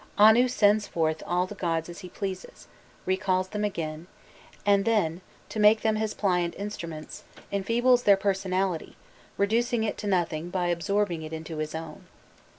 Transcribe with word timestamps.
Anu 0.17 0.47
sends 0.47 0.87
forth 0.87 1.21
all 1.27 1.45
the 1.45 1.53
gods 1.53 1.87
as 1.87 1.99
he 1.99 2.09
pleases, 2.09 2.67
recalls 3.05 3.49
them 3.49 3.63
again, 3.63 4.07
and 4.65 4.83
then, 4.83 5.21
to 5.49 5.59
make 5.59 5.81
them 5.81 5.97
his 5.97 6.15
pliant 6.15 6.55
instruments, 6.57 7.23
enfeebles 7.51 8.01
their 8.01 8.17
personality, 8.17 8.95
reducing 9.37 9.83
it 9.83 9.99
to 9.99 10.07
nothing 10.07 10.49
by 10.49 10.69
absorbing 10.69 11.21
it 11.21 11.33
into 11.33 11.57
his 11.57 11.75
own. 11.75 12.07